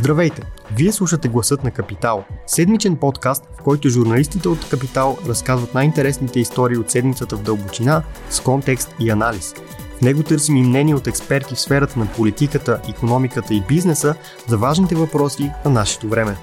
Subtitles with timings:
[0.00, 0.42] Здравейте!
[0.76, 6.76] Вие слушате Гласът на Капитал, седмичен подкаст, в който журналистите от Капитал разказват най-интересните истории
[6.76, 9.54] от седмицата в дълбочина, с контекст и анализ.
[9.98, 14.14] В него търсим и мнение от експерти в сферата на политиката, економиката и бизнеса
[14.48, 16.36] за важните въпроси на нашето време.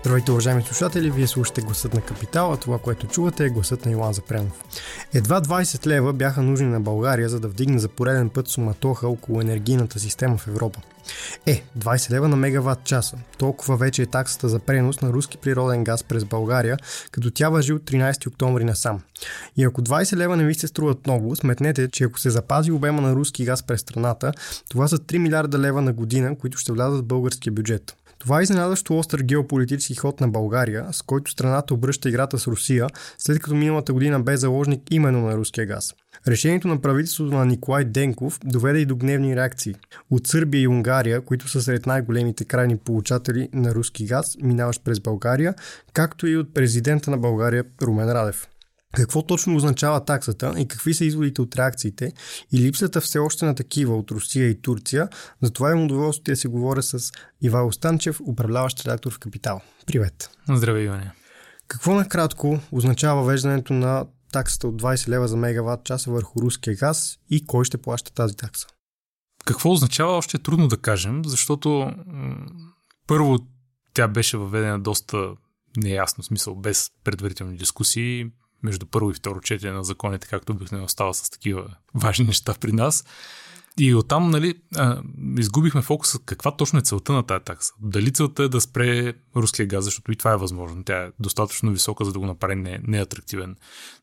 [0.00, 1.10] Здравейте, уважаеми слушатели!
[1.10, 4.64] Вие слушате гласът на Капитал, а това, което чувате е гласът на Илан Запренов.
[5.14, 9.40] Едва 20 лева бяха нужни на България, за да вдигне за пореден път суматоха около
[9.40, 10.80] енергийната система в Европа.
[11.46, 13.16] Е, 20 лева на мегаватт часа.
[13.38, 16.76] Толкова вече е таксата за пренос на руски природен газ през България,
[17.10, 19.00] като тя въжи от 13 октомври насам.
[19.56, 23.00] И ако 20 лева не ви се струват много, сметнете, че ако се запази обема
[23.00, 24.32] на руски газ през страната,
[24.68, 27.96] това са 3 милиарда лева на година, които ще влязат в българския бюджет.
[28.18, 32.86] Това е изненадващо остър геополитически ход на България, с който страната обръща играта с Русия,
[33.18, 35.94] след като миналата година бе заложник именно на руския газ.
[36.28, 39.74] Решението на правителството на Николай Денков доведе и до гневни реакции.
[40.10, 45.00] От Сърбия и Унгария, които са сред най-големите крайни получатели на руски газ, минаващ през
[45.00, 45.54] България,
[45.92, 48.48] както и от президента на България Румен Радев.
[48.94, 52.12] Какво точно означава таксата и какви са изводите от реакциите
[52.52, 55.08] и липсата все още на такива от Русия и Турция,
[55.42, 59.60] за това имам удоволствие да се говоря с Ивайло Станчев, управляващ редактор в Капитал.
[59.86, 60.30] Привет!
[60.48, 61.12] Здравей, Иване!
[61.68, 67.18] Какво накратко означава веждането на таксата от 20 лева за мегаватт часа върху руския газ
[67.30, 68.66] и кой ще плаща тази такса?
[69.44, 71.92] Какво означава, още е трудно да кажем, защото
[73.06, 73.38] първо
[73.94, 75.32] тя беше въведена доста
[75.76, 78.26] неясно смисъл, без предварителни дискусии
[78.62, 82.72] между първо и второ четене на законите, както обикновено става с такива важни неща при
[82.72, 83.04] нас.
[83.78, 85.02] И оттам, нали, а,
[85.38, 87.72] изгубихме фокуса каква точно е целта на тази такса.
[87.80, 90.84] Дали целта е да спре руския газ, защото и това е възможно.
[90.84, 93.56] Тя е достатъчно висока, за да го направи не, неатрактивен.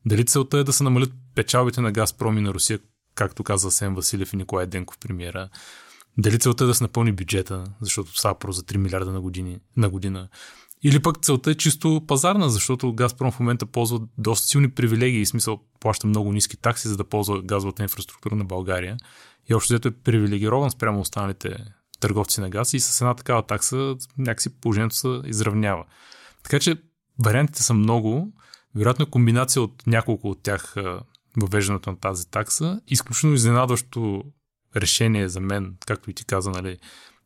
[0.06, 2.80] Дали целта е да се намалят печалбите на Газпром и на Русия,
[3.16, 5.50] както каза Сен Василев и Николай Денков премиера.
[6.18, 9.60] Дали целта е да се напълни бюджета, защото става про за 3 милиарда на, години,
[9.78, 10.30] на година.
[10.84, 15.28] Или пък целта е чисто пазарна, защото Газпром в момента ползва доста силни привилегии, в
[15.28, 18.98] смисъл плаща много ниски такси, за да ползва газовата инфраструктура на България.
[19.50, 21.58] И общо взето е привилегирован спрямо останалите
[22.00, 25.84] търговци на газ и с една такава такса някакси положението се изравнява.
[26.44, 26.76] Така че
[27.24, 28.34] вариантите са много.
[28.76, 30.76] Вероятно комбинация от няколко от тях
[31.38, 32.82] въвеждането на тази такса.
[32.88, 34.24] Изключително изненадващо
[34.76, 36.78] решение за мен, както и ти каза, нали,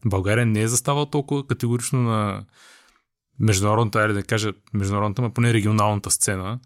[0.05, 2.45] България не е заставала толкова категорично на
[3.39, 6.59] международната, айде да кажа международната, но поне регионалната сцена.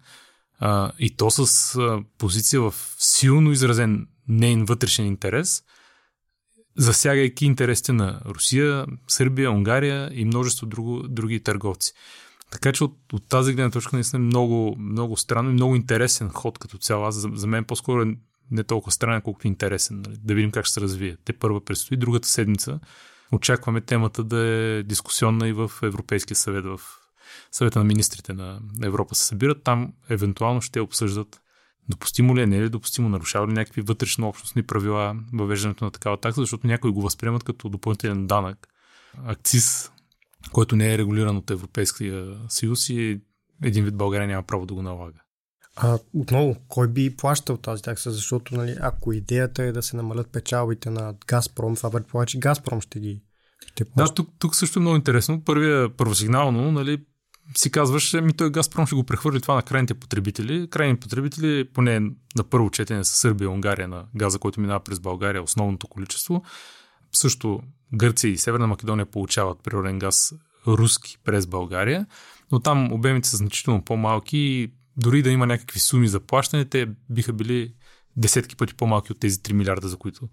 [0.59, 5.63] А, и то с а, позиция в силно изразен нейн вътрешен интерес,
[6.77, 11.93] засягайки интересите на Русия, Сърбия, Унгария и множество друго, други търговци.
[12.51, 16.29] Така че от, от тази гледна точка наистина е много, много странно и много интересен
[16.29, 17.05] ход като цяло.
[17.05, 18.15] Аз за, за мен по-скоро е
[18.51, 20.01] не толкова странен, колкото интересен.
[20.01, 20.17] Нали?
[20.23, 21.17] Да видим как ще се развие.
[21.25, 22.79] Те първа предстои, другата седмица
[23.31, 26.79] очакваме темата да е дискусионна и в Европейския съвет, в
[27.51, 29.63] съвета на министрите на Европа се събират.
[29.63, 31.41] Там евентуално ще обсъждат
[31.89, 35.91] допустимо ли е, не е ли допустимо, нарушава ли някакви вътрешно общностни правила въвеждането на
[35.91, 38.67] такава такса, защото някои го възприемат като допълнителен данък,
[39.25, 39.91] акциз,
[40.51, 43.21] който не е регулиран от Европейския съюз и
[43.63, 45.19] един вид България няма право да го налага.
[45.79, 48.11] А отново, кой би плащал тази такса?
[48.11, 52.81] Защото, нали, ако идеята е да се намалят печалбите на Газпром, това предполага, че Газпром
[52.81, 53.21] ще ги
[53.65, 55.41] ще Да, тук, тук също е много интересно.
[55.45, 57.05] Първия, първосигнално, нали,
[57.57, 60.69] си казваш, ми той Газпром ще го прехвърли това на крайните потребители.
[60.69, 61.99] Крайни потребители, поне
[62.35, 66.43] на първо четене с Сърбия и Унгария на газа, който минава през България, основното количество.
[67.11, 67.61] Също
[67.93, 70.33] Гърция и Северна Македония получават природен газ
[70.67, 72.05] руски през България,
[72.51, 76.87] но там обемите са значително по-малки и дори да има някакви суми за плащане, те
[77.09, 77.73] биха били
[78.15, 80.29] десетки пъти по-малки от тези 3 милиарда, за които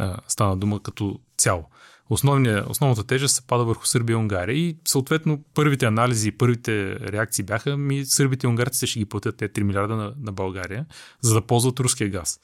[0.00, 1.64] а, стана дума като цяло.
[2.10, 7.00] Основния, основната тежест се пада върху Сърбия и Унгария и съответно първите анализи и първите
[7.00, 10.86] реакции бяха ми сърбите и унгарците ще ги платят те 3 милиарда на, на България,
[11.20, 12.40] за да ползват руския газ.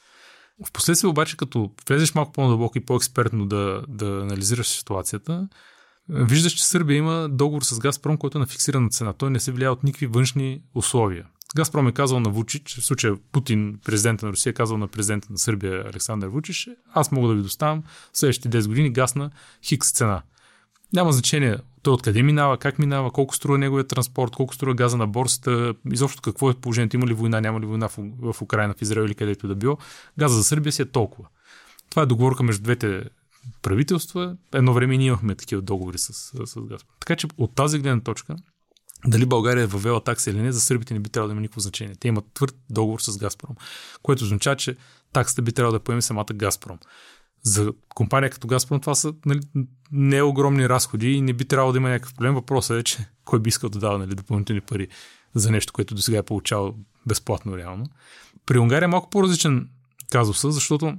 [0.67, 5.47] Впоследствие обаче, като влезеш малко по-надълбоко и по-експертно да, да анализираш ситуацията,
[6.09, 9.13] виждаш, че Сърбия има договор с Газпром, който е на фиксирана цена.
[9.13, 11.25] Той не се влияе от никакви външни условия.
[11.55, 15.27] Газпром е казал на Вучич, в случая Путин, президента на Русия, е казал на президента
[15.31, 17.83] на Сърбия Александър Вучич, аз мога да ви доставям
[18.13, 19.31] следващите 10 години газ на
[19.63, 20.21] хикс цена.
[20.93, 25.07] Няма значение той откъде минава, как минава, колко струва неговия транспорт, колко струва газа на
[25.07, 27.97] борсата, изобщо какво е положението, има ли война, няма ли война в,
[28.33, 29.77] в Украина, в Израел или където да било.
[30.19, 31.27] Газа за Сърбия си е толкова.
[31.89, 33.03] Това е договорка между двете
[33.61, 34.37] правителства.
[34.53, 36.95] Едно време ние имахме такива договори с, с, с Газпром.
[36.99, 38.35] Така че от тази гледна точка
[39.07, 41.59] дали България е въвела такса или не, за сърбите не би трябвало да има никакво
[41.59, 41.95] значение.
[41.99, 43.55] Те имат твърд договор с Газпром,
[44.03, 44.75] което означава, че
[45.13, 46.77] таксата би трябвало да поеме самата Газпром.
[47.43, 49.39] За компания като Газпром това са нали,
[49.91, 52.33] не огромни разходи и не би трябвало да има някакъв проблем.
[52.33, 54.87] Въпросът е, че кой би искал да дава нали, допълнителни пари
[55.35, 56.75] за нещо, което до сега е получавал
[57.07, 57.85] безплатно реално.
[58.45, 59.69] При Унгария е малко по-различен
[60.11, 60.97] казуса, защото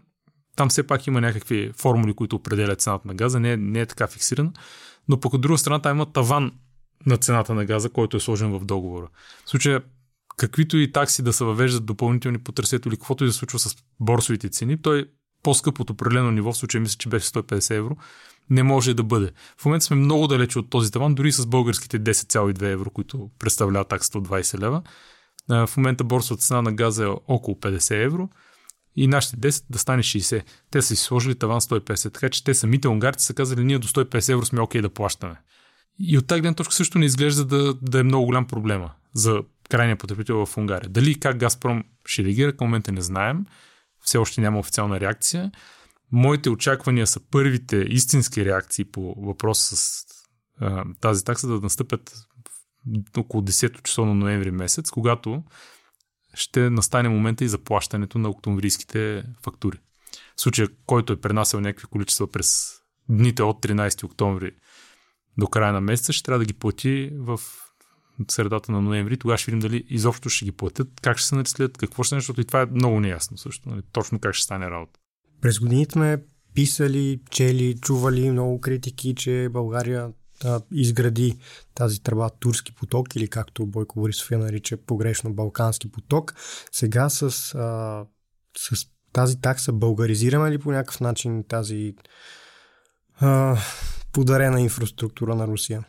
[0.57, 4.07] там все пак има някакви формули, които определят цената на газа, не, не е така
[4.07, 4.53] фиксирана,
[5.09, 6.53] но пък от друга страна там има таван
[7.07, 9.09] на цената на газа, който е сложен в договора.
[9.45, 9.83] В случая,
[10.37, 13.59] каквито и такси да се въвеждат допълнителни по трасето или каквото и да се случва
[13.59, 15.11] с борсовите цени, той
[15.43, 17.97] по-скъп от определено ниво, в случая мисля, че беше 150 евро,
[18.51, 19.31] не може да бъде.
[19.59, 23.89] В момента сме много далече от този таван, дори с българските 10,2 евро, които представляват
[23.89, 24.83] таксата от 20 лева.
[25.49, 28.29] В момента борсовата цена на газа е около 50 евро
[28.97, 30.43] и нашите 10 да стане 60.
[30.71, 33.89] Те са си сложили таван 150, така че те самите унгарци са казали, ние до
[33.89, 35.37] 150 евро сме окей okay да плащаме.
[35.99, 39.43] И от тази гледна точка също не изглежда да, да е много голям проблема за
[39.69, 40.89] крайния потребител в Унгария.
[40.89, 43.47] Дали как Газпром ще реагира, към момента не знаем.
[44.01, 45.53] Все още няма официална реакция.
[46.13, 50.05] Моите очаквания са първите истински реакции по въпроса с
[50.61, 52.15] а, тази такса да настъпят
[53.17, 55.45] около 10 часа на ноември месец, когато
[56.35, 59.79] ще настане момента и заплащането на октомврийските фактури.
[60.37, 62.73] В случая, който е пренасял някакви количества през
[63.09, 64.53] дните от 13 октомври
[65.39, 67.41] до края на месеца, ще трябва да ги плати в
[68.31, 69.17] средата на ноември.
[69.17, 72.15] Тогава ще видим дали изобщо ще ги платят, как ще се начислят, какво ще се
[72.17, 73.69] защото и това е много неясно също.
[73.69, 73.83] Нали?
[73.93, 75.01] Точно как ще стане работа.
[75.41, 76.23] През годините сме
[76.55, 80.11] писали, чели, чували много критики, че България
[80.45, 81.39] а, изгради
[81.75, 86.35] тази тръба Турски поток или както Бойко Борисов я нарича погрешно Балкански поток.
[86.73, 87.23] Сега с,
[87.55, 88.05] а,
[88.59, 91.95] с тази такса българизираме ли по някакъв начин тази
[93.21, 93.57] а,
[94.17, 95.85] подарена инфраструктура на Русия?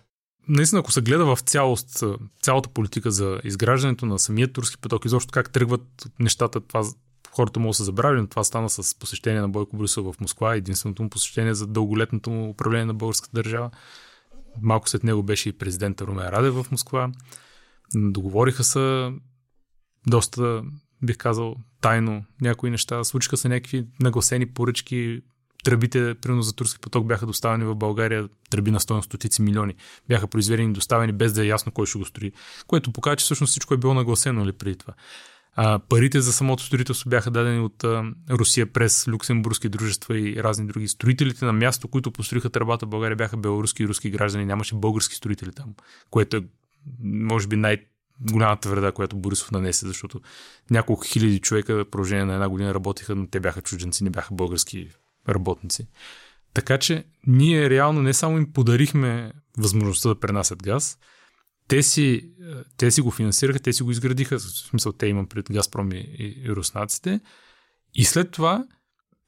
[0.48, 2.04] Наистина, ако се гледа в цялост,
[2.42, 6.84] цялата политика за изграждането на самия турски поток, изобщо как тръгват нещата, това
[7.32, 11.04] хората му са забравили, но това стана с посещение на Бойко Борисов в Москва, единственото
[11.04, 13.72] му посещение за дълголетното му управление на българската държава.
[14.62, 17.12] Малко след него беше и президента Румен Раде в Москва.
[17.96, 19.12] Договориха се
[20.08, 20.64] доста,
[21.04, 23.04] бих казал, тайно някои неща.
[23.04, 25.22] Случиха се някакви нагласени поръчки.
[25.64, 29.76] Тръбите, примерно за турски поток, бяха доставени в България, тръби на стоеност стотици милиони.
[30.08, 32.32] Бяха произведени и доставени без да е ясно кой ще го строи.
[32.68, 34.94] Което показва, че всъщност всичко е било нагласено ли нали, преди това.
[35.60, 40.68] А, парите за самото строителство бяха дадени от а, Русия през люксембургски дружества и разни
[40.68, 40.88] други.
[40.88, 44.46] Строителите на място, които построиха тръбата в България, бяха белоруски и руски граждани.
[44.46, 45.74] Нямаше български строители там,
[46.10, 46.44] което е,
[47.04, 47.86] може би, най-
[48.22, 50.22] голямата вреда, която Борисов нанесе, защото
[50.72, 54.34] няколко хиляди човека в продължение на една година работиха, но те бяха чужденци, не бяха
[54.34, 54.90] български
[55.30, 55.88] работници.
[56.54, 60.98] Така че ние реално не само им подарихме възможността да пренасят газ,
[61.68, 62.32] те си,
[62.78, 65.96] те си го финансираха, те си го изградиха, в смисъл те имам пред Газпром и,
[66.18, 67.20] и руснаците.
[67.94, 68.66] И след това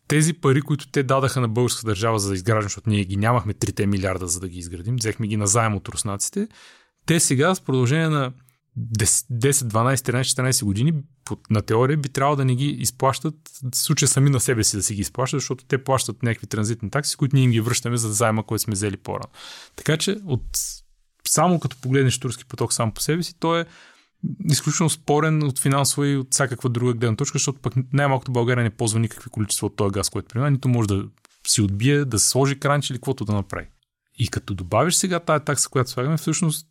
[0.08, 3.54] тези пари, които те дадаха на българска държава за да изграждане, защото ние ги нямахме
[3.54, 6.48] 3 милиарда за да ги изградим, взехме ги на заем от руснаците,
[7.06, 8.34] те сега с продължение на
[8.80, 10.94] 10, 12, 13, 14 години
[11.50, 13.36] на теория би трябвало да не ги изплащат,
[13.76, 17.18] случая сами на себе си да си ги изплащат, защото те плащат някакви транзитни такси,
[17.18, 19.30] които ние им ги връщаме за заема, който сме взели по-рано.
[19.76, 20.44] Така че от
[21.28, 23.66] само като погледнеш турски поток сам по себе си, той е
[24.50, 28.70] изключително спорен от финансова и от всякаква друга гледна точка, защото пък най-малкото България не
[28.70, 31.06] ползва никакви количества от този газ, който приема, нито може да
[31.48, 33.68] си отбие, да сложи кранч или каквото да направи.
[34.20, 36.68] И като добавиш сега тази такса, която слагаме, всъщност,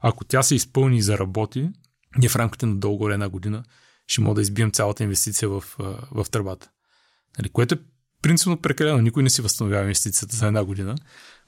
[0.00, 1.70] ако тя се изпълни и заработи,
[2.18, 3.64] ние в рамките на дълго една година
[4.06, 5.64] ще мога да избием цялата инвестиция в,
[6.10, 6.70] в тръбата.
[7.38, 7.78] Нали, което е
[8.22, 8.98] принципно прекалено.
[8.98, 10.94] Никой не си възстановява инвестицията за една година.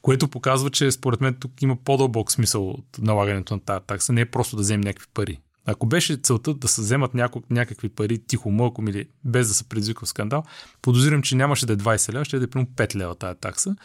[0.03, 4.13] Което показва, че според мен тук има по-дълбок смисъл от налагането на тази такса.
[4.13, 5.39] Не е просто да вземем някакви пари.
[5.67, 9.69] Ако беше целта да се вземат няко, някакви пари тихо, мълком или без да се
[9.69, 10.43] предизвиква скандал,
[10.83, 13.77] подозирам, че нямаше да е 20 лева, ще да е примерно 5 лева тази такса.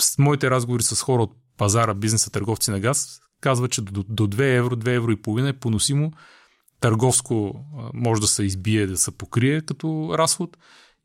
[0.00, 4.26] С моите разговори с хора от пазара, бизнеса, търговци на газ, казват, че до, до
[4.26, 6.12] 2 евро, 2 евро и половина е поносимо.
[6.80, 10.56] Търговско може да се избие, да се покрие като разход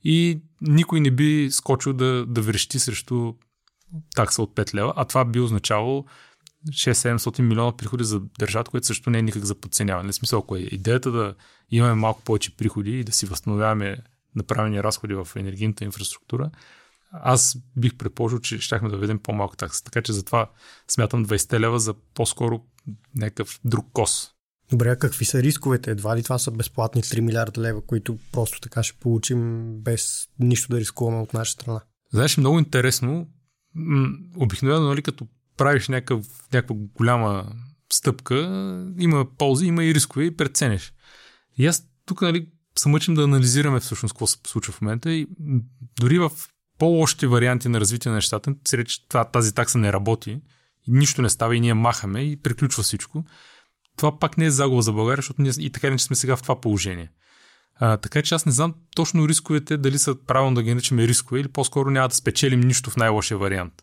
[0.03, 3.33] и никой не би скочил да, да врещи срещу
[4.15, 6.05] такса от 5 лева, а това би означавало
[6.69, 10.11] 6-700 милиона приходи за държавата, което също не е никак за подценяване.
[10.11, 11.35] В смисъл, ако е идеята да
[11.71, 13.97] имаме малко повече приходи и да си възстановяваме
[14.35, 16.51] направени разходи в енергийната инфраструктура,
[17.11, 19.83] аз бих предположил, че щяхме да ведем по-малка такса.
[19.83, 20.49] Така че затова
[20.87, 22.61] смятам 20 лева за по-скоро
[23.15, 24.31] някакъв друг кос.
[24.71, 25.91] Добре, а какви са рисковете?
[25.91, 30.69] Едва ли това са безплатни 3 милиарда лева, които просто така ще получим без нищо
[30.69, 31.81] да рискуваме от наша страна?
[32.13, 33.27] Знаеш, много интересно
[34.37, 37.51] обикновено, нали, като правиш някакъв, някаква голяма
[37.93, 38.35] стъпка,
[38.99, 40.93] има ползи, има и рискове и преценеш.
[41.57, 45.27] И аз тук нали, се мъчим да анализираме всъщност какво се случва в момента и
[45.99, 46.31] дори в
[46.77, 48.55] по-лошите варианти на развитие на нещата,
[48.85, 50.31] че тази такса не работи,
[50.87, 53.23] и нищо не става и ние махаме и приключва всичко,
[53.97, 56.41] това пак не е загуба за България, защото ние и така не сме сега в
[56.41, 57.11] това положение.
[57.75, 61.39] А, така че аз не знам точно рисковете, дали са правилно да ги наричаме рискове
[61.39, 63.73] или по-скоро няма да спечелим нищо в най-лошия вариант.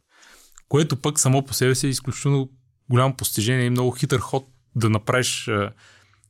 [0.68, 2.50] Което пък само по себе си е изключително
[2.90, 5.72] голямо постижение и много хитър ход да направиш а,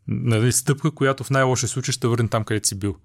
[0.09, 2.97] нали, стъпка, която в най-лошия случай ще върне там, където си бил.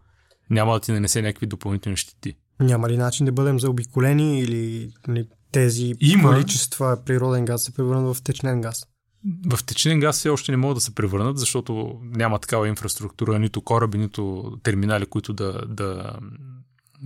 [0.50, 2.38] Няма да ти нанесе някакви допълнителни щети.
[2.60, 6.30] Няма ли начин да бъдем заобиколени или нали, тези Има.
[6.30, 8.86] количества природен газ се превърнат в течнен газ?
[9.50, 13.62] В течнен газ все още не могат да се превърнат, защото няма такава инфраструктура, нито
[13.62, 16.16] кораби, нито терминали, които да, да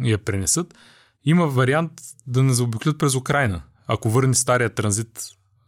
[0.03, 0.73] я пренесат.
[1.25, 1.91] Има вариант
[2.27, 3.61] да не заобиклят през Украина.
[3.87, 5.19] Ако върне стария транзит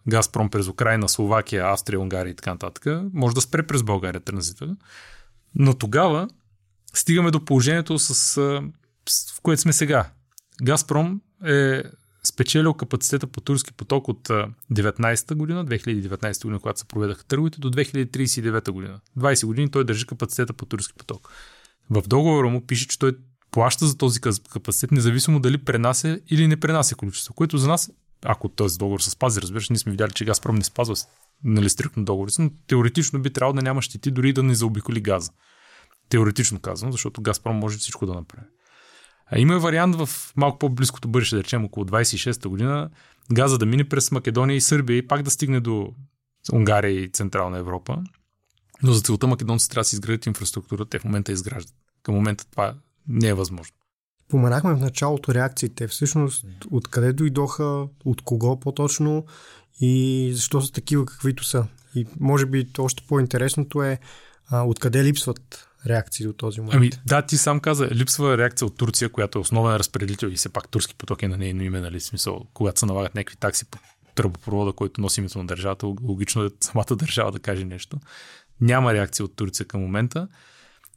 [0.08, 4.76] Газпром през Украина, Словакия, Австрия, Унгария и така нататък, може да спре през България транзита.
[5.56, 6.28] Но тогава
[6.94, 8.62] стигаме до положението, с,
[9.36, 10.10] в което сме сега.
[10.62, 11.84] Газпром е
[12.24, 14.28] спечелил капацитета по турски поток от
[14.74, 19.00] 19-та година, 2019 година, когато се проведаха търговете, до 2039 година.
[19.18, 21.30] 20 години той държи капацитета по турски поток.
[21.90, 23.18] В договора му пише, че той
[23.52, 27.92] плаща за този капацитет, независимо дали пренася или не пренася количество, което за нас,
[28.26, 30.96] ако този договор се спази, разбираш, ние сме видяли, че Газпром не спазва
[31.44, 35.32] нали, стриктно договорите, но теоретично би трябвало да няма щети, дори да не заобиколи газа.
[36.10, 38.48] Теоретично казвам, защото Газпром може всичко да направи.
[39.32, 42.90] А има вариант в малко по-близкото бъдеще, да речем около 26-та година,
[43.32, 45.94] газа да мине през Македония и Сърбия и пак да стигне до
[46.54, 48.04] Унгария и Централна Европа.
[48.84, 51.76] Но за целта македонците трябва да си изградят инфраструктура, те в момента изграждат.
[52.04, 52.76] Към момента това
[53.08, 53.76] не е възможно.
[54.28, 55.88] Споменахме в началото реакциите.
[55.88, 59.26] Всъщност, откъде дойдоха, от кого по-точно
[59.82, 61.68] и защо са такива каквито са.
[61.96, 64.00] И може би още по-интересното е
[64.48, 66.76] а, откъде липсват реакции до този момент.
[66.76, 70.50] Ами да, ти сам каза, липсва реакция от Турция, която е основен разпределител и все
[70.50, 73.78] пак турски поток е на нейно име, нали, смисъл, когато се налагат някакви такси по
[74.16, 78.00] тръбопровода, който носи името на държавата, логично е самата държава да каже нещо.
[78.62, 80.28] Няма реакция от Турция към момента.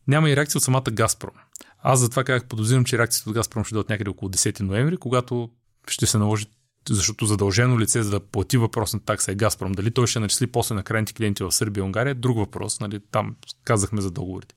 [0.09, 1.35] Няма и реакция от самата Газпром.
[1.83, 5.50] Аз затова казах, подозирам, че реакцията от Газпром ще дойде някъде около 10 ноември, когато
[5.88, 6.47] ще се наложи
[6.88, 9.73] защото задължено лице за да плати въпросна такса е Газпром.
[9.73, 12.80] Дали той ще начисли после на крайните клиенти в Сърбия и Унгария е друг въпрос.
[12.80, 13.00] Нали?
[13.11, 14.54] Там казахме за договорите.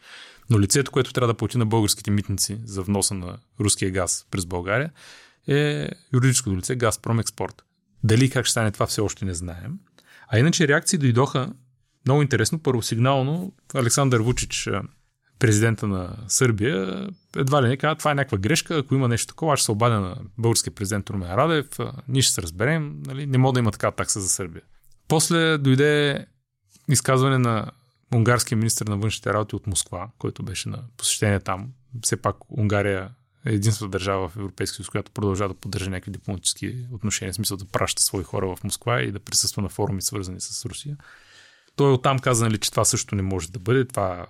[0.50, 4.46] Но лицето, което трябва да плати на българските митници за вноса на руския газ през
[4.46, 4.92] България
[5.48, 7.64] е юридическото лице Газпром Експорт.
[8.04, 9.80] Дали как ще стане това все още не знаем.
[10.28, 11.54] А иначе реакции дойдоха
[12.06, 12.60] много интересно.
[12.60, 14.70] Първо сигнално Александър Вучич
[15.42, 19.54] президента на Сърбия, едва ли не казва, това е някаква грешка, ако има нещо такова,
[19.54, 21.68] аз ще се обадя на българския президент Румен Радев,
[22.08, 23.26] ние ще се разберем, нали?
[23.26, 24.62] не мога да има така такса за Сърбия.
[25.08, 26.26] После дойде
[26.90, 27.72] изказване на
[28.16, 31.70] унгарския министр на външните работи от Москва, който беше на посещение там.
[32.04, 33.10] Все пак Унгария
[33.46, 37.58] е единствената държава в Европейския съюз, която продължава да поддържа някакви дипломатически отношения, в смисъл
[37.58, 40.98] да праща свои хора в Москва и да присъства на форуми, свързани с Русия.
[41.76, 43.86] Той оттам каза, нали, че това също не може да бъде.
[43.88, 44.26] Това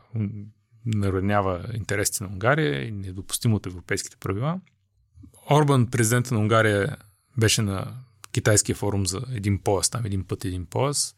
[0.86, 4.60] наранява интересите на Унгария и недопустимо от европейските правила.
[5.52, 6.98] Орбан, президента на Унгария,
[7.38, 7.94] беше на
[8.32, 11.16] китайския форум за един пояс, там един път един пояс,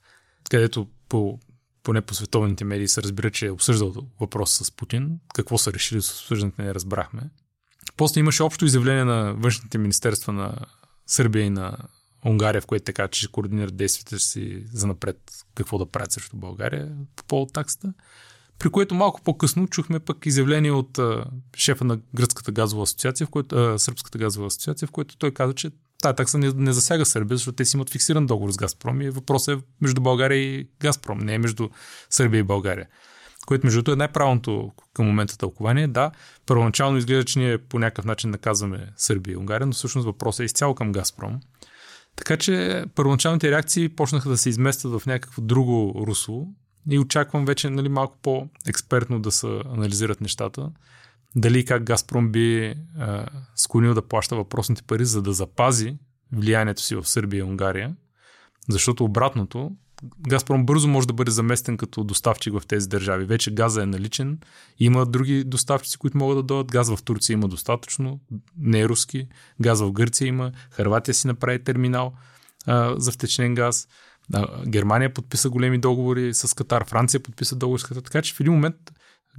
[0.49, 1.39] където по,
[1.83, 5.19] поне по световните медии се разбира, че е обсъждал въпроса с Путин.
[5.35, 7.29] Какво са решили с обсъждането не разбрахме.
[7.97, 10.55] После имаше общо изявление на външните министерства на
[11.07, 11.77] Сърбия и на
[12.25, 15.17] Унгария, в което така, че ще координират действията си за напред
[15.55, 17.93] какво да правят срещу България по повод таксата.
[18.59, 23.29] При което малко по-късно чухме пък изявление от а, шефа на Гръцката газова асоциация, в
[23.29, 27.05] което, а, Сръбската газова асоциация, в което той каза, че тази такса не, не засяга
[27.05, 30.67] Сърбия, защото те си имат фиксиран договор с Газпром и въпросът е между България и
[30.79, 31.69] Газпром, не е между
[32.09, 32.87] Сърбия и България.
[33.45, 35.87] Което между другото е най-правилното към момента тълкование.
[35.87, 36.11] Да,
[36.45, 40.43] първоначално изглежда, че ние по някакъв начин наказваме Сърбия и Унгария, но всъщност въпросът е
[40.43, 41.39] изцяло към Газпром.
[42.15, 46.47] Така че първоначалните реакции почнаха да се изместят в някакво друго русло,
[46.89, 50.71] и очаквам вече нали, малко по-експертно да се анализират нещата.
[51.35, 53.25] Дали как Газпром би а,
[53.55, 55.97] склонил да плаща въпросните пари, за да запази
[56.31, 57.95] влиянието си в Сърбия и Унгария.
[58.69, 59.71] Защото обратното,
[60.27, 63.25] Газпром бързо може да бъде заместен като доставчик в тези държави.
[63.25, 64.39] Вече газа е наличен.
[64.79, 66.71] Има други доставчици, които могат да дойдат.
[66.71, 68.19] Газ в Турция има достатъчно,
[68.57, 69.27] не е руски.
[69.61, 70.51] Газ в Гърция има.
[70.71, 72.13] Харватия си направи терминал
[72.65, 73.87] а, за втечнен газ.
[74.67, 78.53] Германия подписа големи договори с Катар, Франция подписа договори с Катар, така че в един
[78.53, 78.75] момент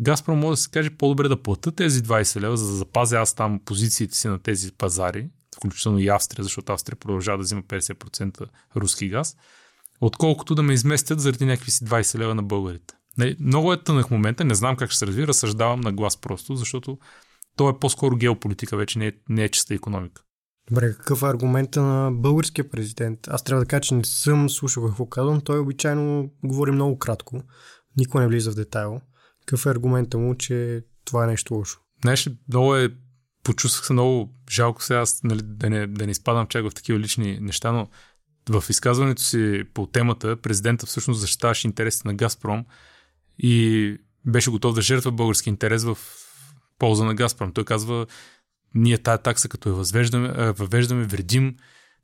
[0.00, 3.34] Газпром може да се каже по-добре да плата тези 20 лева, за да запазя аз
[3.34, 8.46] там позициите си на тези пазари, включително и Австрия, защото Австрия продължава да взима 50%
[8.76, 9.36] руски газ,
[10.00, 12.94] отколкото да ме изместят заради някакви си 20 лева на българите.
[13.18, 16.56] Не, много е тънък момента, не знам как ще се разви, разсъждавам на глас просто,
[16.56, 16.98] защото
[17.56, 20.22] то е по-скоро геополитика, вече не е, не е чиста економика.
[20.68, 23.28] Добре, какъв е аргумента на българския президент?
[23.28, 25.40] Аз трябва да кажа, че не съм слушал какво казвам.
[25.40, 27.42] Той обичайно говори много кратко.
[27.96, 29.00] Никой не влиза в детайл.
[29.40, 31.80] Какъв е аргумента му, че това е нещо лошо?
[32.02, 32.88] Знаеш, много е...
[33.42, 36.98] Почувствах се много жалко сега, аз, нали, да, не, да не изпадам чак в такива
[36.98, 37.88] лични неща, но
[38.48, 42.64] в изказването си по темата президента всъщност защитаваше интересите на Газпром
[43.38, 45.98] и беше готов да жертва български интерес в
[46.78, 47.52] полза на Газпром.
[47.52, 48.06] Той казва,
[48.74, 51.56] ние тая такса, като я възвеждаме, въвеждаме, вредим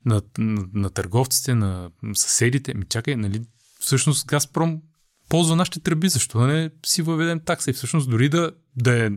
[0.04, 2.74] на, на, на търговците, на съседите.
[2.74, 3.42] Ми чакай, нали,
[3.80, 4.80] всъщност Газпром
[5.28, 7.70] ползва нашите тръби, защо да не си въведем такса?
[7.70, 9.10] И всъщност дори да, да е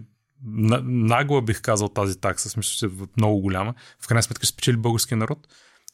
[0.83, 4.77] нагла, бих казал, тази такса, смисъл, че е много голяма, в крайна сметка ще спечели
[4.77, 5.47] българския народ.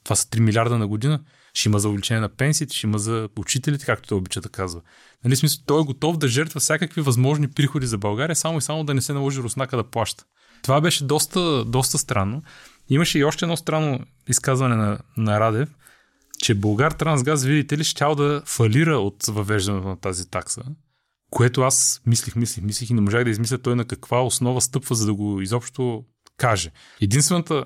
[0.03, 1.23] Това са 3 милиарда на година.
[1.53, 4.81] Ще има за увеличение на пенсиите, ще има за учителите, както той обича да казва.
[5.23, 8.83] Нали, смисъл, той е готов да жертва всякакви възможни приходи за България, само и само
[8.83, 10.25] да не се наложи Руснака да плаща.
[10.61, 12.43] Това беше доста, доста странно.
[12.89, 15.69] Имаше и още едно странно изказване на, на Радев,
[16.39, 20.61] че Българ Трансгаз, видите ли, щял да фалира от въвеждането на тази такса,
[21.29, 24.95] което аз мислих, мислих, мислих и не можах да измисля той на каква основа стъпва,
[24.95, 26.03] за да го изобщо
[26.37, 26.71] каже.
[27.01, 27.65] Единствената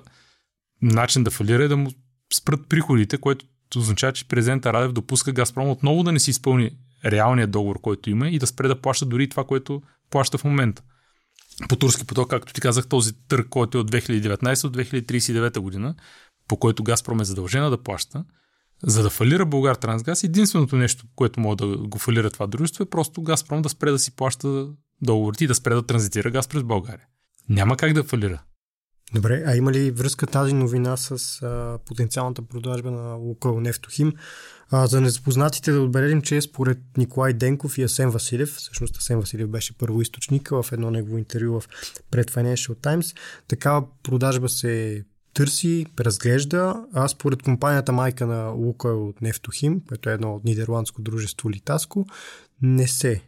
[0.82, 1.90] начин да фалира е да му
[2.34, 3.46] спрат приходите, което
[3.76, 6.70] означава, че президента Радев допуска Газпром отново да не си изпълни
[7.04, 10.82] реалния договор, който има и да спре да плаща дори това, което плаща в момента.
[11.68, 15.94] По турски поток, както ти казах, този търг, който е от 2019 от 2039 година,
[16.48, 18.24] по който Газпром е задължена да плаща,
[18.82, 22.90] за да фалира Българ Трансгаз, единственото нещо, което може да го фалира това дружество е
[22.90, 24.68] просто Газпром да спре да си плаща
[25.02, 27.06] договорите и да спре да транзитира газ през България.
[27.48, 28.42] Няма как да фалира.
[29.14, 34.12] Добре, а има ли връзка тази новина с а, потенциалната продажба на Лукойл Нефтохим?
[34.70, 39.48] А, за незапознатите да отбележим, че според Николай Денков и Асен Василев, всъщност Асен Василев
[39.48, 41.68] беше първоисточник в едно негово интервю в
[42.10, 43.16] пред Financial Times,
[43.48, 45.04] такава продажба се
[45.34, 51.02] търси, разглежда, а според компанията майка на Лукойл от Нефтохим, което е едно от нидерландско
[51.02, 52.06] дружество Литаско,
[52.62, 53.22] не се.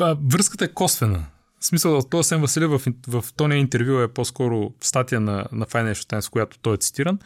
[0.00, 1.26] връзката е косвена.
[1.60, 5.66] В смисъл, този Сен Василев в, в, в тония интервю е по-скоро статия на, на
[5.66, 7.18] Financial Times, която той е цитиран.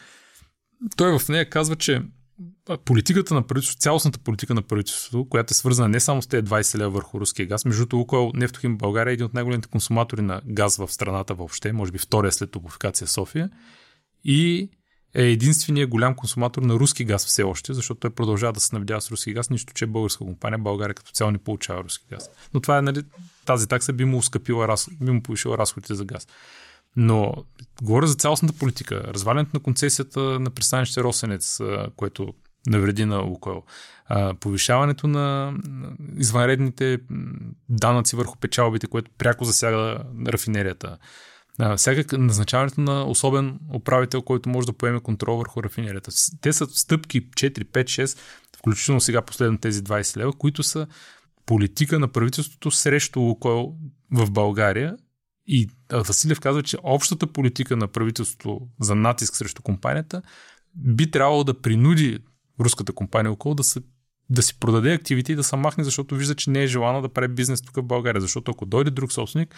[0.97, 2.03] Той в нея казва, че
[2.85, 6.79] политиката на правителството, цялостната политика на правителството, която е свързана не само с тези 20
[6.79, 10.41] лева върху руския газ, между другото Лукойл Нефтохим България е един от най-големите консуматори на
[10.47, 13.51] газ в страната въобще, може би втория след топофикация София
[14.25, 14.71] и
[15.15, 19.01] е единственият голям консуматор на руски газ все още, защото той продължава да се снабдява
[19.01, 22.31] с руски газ, нищо, че е българска компания, България като цяло не получава руски газ.
[22.55, 23.03] Но това е, нали,
[23.45, 26.27] тази такса би му ускъпила, би му повишила разходите за газ.
[26.97, 27.35] Но
[27.83, 29.03] говоря за цялостната политика.
[29.07, 31.61] Развалянето на концесията на пристанище Росенец,
[31.97, 32.35] което
[32.67, 33.63] навреди на Лукойл.
[34.41, 35.55] Повишаването на
[36.17, 36.99] извънредните
[37.69, 40.99] данъци върху печалбите, което пряко засяга рафинерията.
[41.77, 46.11] Всякак назначаването на особен управител, който може да поеме контрол върху рафинерията.
[46.41, 48.19] Те са стъпки 4, 5, 6,
[48.59, 50.87] включително сега последно тези 20 лева, които са
[51.47, 53.75] политика на правителството срещу Лукойл
[54.11, 54.97] в България
[55.55, 60.23] и Василев казва, че общата политика на правителството за натиск срещу компанията
[60.75, 62.19] би трябвало да принуди
[62.61, 63.81] руската компания около да, се,
[64.31, 67.09] да си продаде активите и да се махне, защото вижда, че не е желана да
[67.09, 68.21] прави бизнес тук в България.
[68.21, 69.55] Защото ако дойде друг собственик,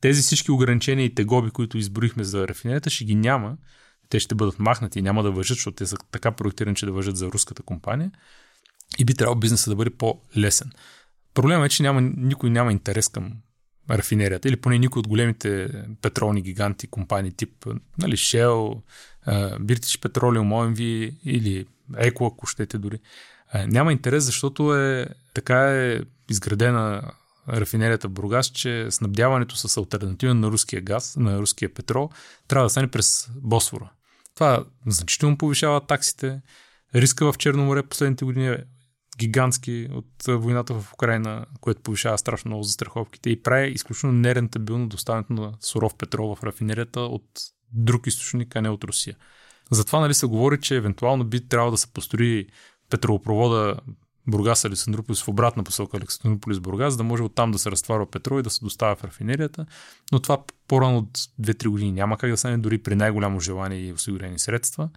[0.00, 3.56] тези всички ограничения и тегоби, които изброихме за рафинерията, ще ги няма.
[4.08, 6.92] Те ще бъдат махнати и няма да въжат, защото те са така проектирани, че да
[6.92, 8.10] въжат за руската компания.
[8.98, 10.70] И би трябвало бизнесът да бъде по-лесен.
[11.34, 13.32] Проблемът е, че няма, никой няма интерес към
[13.90, 15.68] рафинерията, или поне никой от големите
[16.02, 17.66] петролни гиганти, компании тип
[17.98, 18.82] нали, Shell,
[19.58, 20.80] British Petroleum, OMV
[21.24, 22.98] или Eco, ако щете дори.
[23.66, 27.02] Няма интерес, защото е така е изградена
[27.48, 32.10] рафинерията в Бургас, че снабдяването с альтернатива на руския газ, на руския петрол,
[32.48, 33.90] трябва да стане през Босфора.
[34.34, 36.40] Това значително повишава таксите.
[36.94, 38.64] Риска в Черно море последните години е
[39.18, 45.32] гигантски от войната в Украина, което повишава страшно много застраховките и прави изключително нерентабилно доставянето
[45.32, 47.24] на суров петрол в рафинерията от
[47.72, 49.16] друг източник, а не от Русия.
[49.70, 52.46] Затова нали, се говори, че евентуално би трябвало да се построи
[52.90, 53.76] петролопровода
[54.26, 58.40] Бургас Александрополис в обратна посока Александрополис Бургас, за да може оттам да се разтваря петрол
[58.40, 59.66] и да се доставя в рафинерията.
[60.12, 63.92] Но това по-рано от 2-3 години няма как да стане дори при най-голямо желание и
[63.92, 64.88] осигурени средства.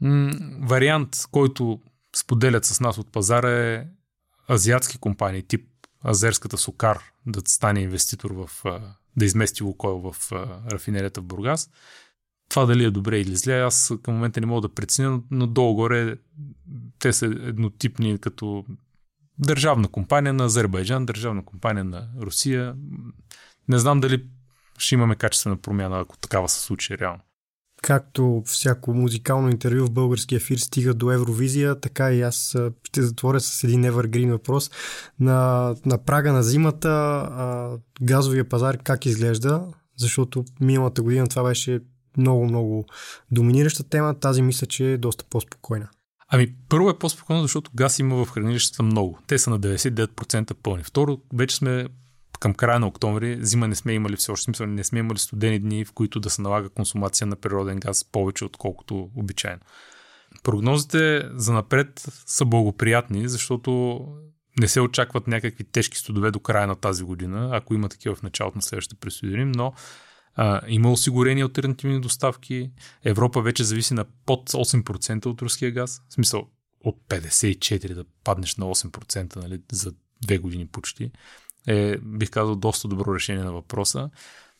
[0.00, 1.80] М- вариант, който
[2.16, 3.86] споделят с нас от пазара е
[4.50, 5.68] азиатски компании, тип
[6.04, 8.50] азерската Сокар, да стане инвеститор в,
[9.16, 10.32] да измести Лукойл в
[10.72, 11.70] рафинерията в Бургас.
[12.48, 16.16] Това дали е добре или зле, аз към момента не мога да преценя, но долу-горе
[16.98, 18.64] те са еднотипни като
[19.38, 22.76] държавна компания на Азербайджан, държавна компания на Русия.
[23.68, 24.26] Не знам дали
[24.78, 27.20] ще имаме качествена промяна, ако такава се случи реално.
[27.82, 33.40] Както всяко музикално интервю в български ефир стига до Евровизия, така и аз ще затворя
[33.40, 34.70] с един Evergreen въпрос.
[35.20, 37.70] На, на прага на зимата а,
[38.02, 39.62] газовия пазар как изглежда?
[39.96, 41.80] Защото миналата година това беше
[42.16, 42.84] много, много
[43.30, 44.14] доминираща тема.
[44.14, 45.88] Тази мисля, че е доста по-спокойна.
[46.28, 49.18] Ами, първо е по-спокойно, защото газ има в хранилищата много.
[49.26, 50.82] Те са на 99% пълни.
[50.82, 51.86] Второ, вече сме
[52.40, 55.58] към края на октомври, зима не сме имали все още, смисъл не сме имали студени
[55.58, 59.60] дни, в които да се налага консумация на природен газ повече, отколкото обичайно.
[60.42, 64.00] Прогнозите за напред са благоприятни, защото
[64.60, 68.22] не се очакват някакви тежки студове до края на тази година, ако има такива в
[68.22, 69.72] началото на следващата през но
[70.34, 72.70] а, има осигурени альтернативни доставки.
[73.04, 76.02] Европа вече зависи на под 8% от руския газ.
[76.08, 76.48] В смисъл
[76.84, 81.10] от 54% да паднеш на 8% нали, за две години почти
[81.66, 84.10] е, бих казал, доста добро решение на въпроса.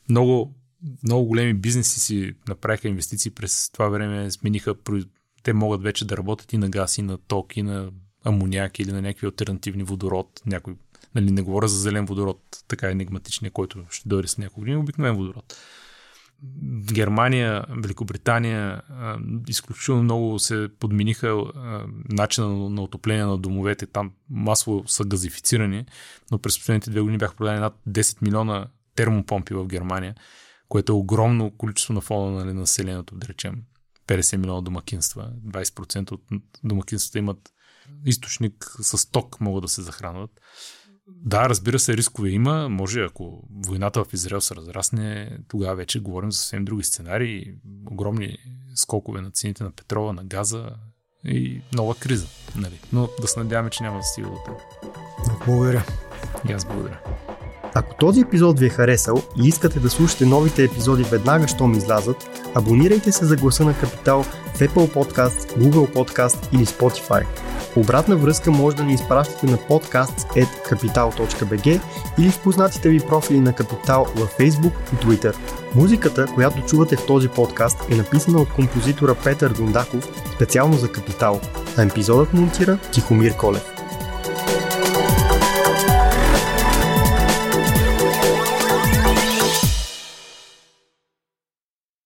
[0.08, 0.54] Много,
[1.02, 4.74] много големи бизнеси си направиха инвестиции през това време, смениха,
[5.42, 7.90] те могат вече да работят и на газ, и на ток, и на
[8.24, 10.40] амоняк, или на някакви альтернативни водород.
[10.46, 10.74] Някой,
[11.14, 15.16] нали, не говоря за зелен водород, така енигматичния, който ще дойде с няколко години, обикновен
[15.16, 15.56] водород.
[16.92, 18.83] Германия, Великобритания
[19.48, 21.44] изключително много се подмениха
[22.09, 23.87] начина на отопление на домовете.
[23.87, 25.87] Там масово са газифицирани,
[26.31, 30.14] но през последните две години бяха продадени над 10 милиона термопомпи в Германия,
[30.68, 33.62] което е огромно количество на фона нали, на населението, да речем
[34.07, 35.31] 50 милиона домакинства.
[35.46, 36.22] 20% от
[36.64, 37.53] домакинствата имат
[38.07, 40.31] източник с ток, могат да се захранват.
[41.25, 42.68] Да, разбира се, рискове има.
[42.68, 47.55] Може, ако войната в Израел се разрасне, тогава вече говорим за съвсем други сценарии.
[47.90, 48.37] Огромни
[48.75, 50.70] скокове на цените на петрола, на газа
[51.25, 52.27] и нова криза.
[52.57, 52.81] Нали?
[52.92, 54.57] Но да се надяваме, че няма да стига до.
[55.46, 55.85] Благодаря.
[56.49, 57.01] И аз благодаря.
[57.75, 62.16] Ако този епизод ви е харесал и искате да слушате новите епизоди веднага, щом излязат,
[62.55, 67.27] абонирайте се за гласа на Капитал в Apple Podcast, Google Podcast или Spotify.
[67.76, 71.80] Обратна връзка може да ни изпращате на podcast.capital.bg
[72.18, 75.37] или в познатите ви профили на Капитал във Facebook и Twitter.
[75.74, 81.40] Музиката, която чувате в този подкаст е написана от композитора Петър Дундаков специално за Капитал,
[81.76, 83.80] а епизодът монтира Тихомир Колев.